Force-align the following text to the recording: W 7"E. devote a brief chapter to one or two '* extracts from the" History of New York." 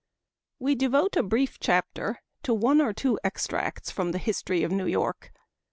W 0.59 0.73
7"E. 0.73 0.79
devote 0.79 1.15
a 1.15 1.21
brief 1.21 1.59
chapter 1.59 2.23
to 2.41 2.55
one 2.55 2.81
or 2.81 2.91
two 2.91 3.19
'* 3.23 3.23
extracts 3.23 3.91
from 3.91 4.13
the" 4.13 4.17
History 4.27 4.63
of 4.63 4.71
New 4.71 4.87
York." 4.87 5.31